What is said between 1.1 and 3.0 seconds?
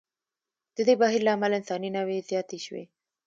له امله انساني نوعې زیاتې شوې.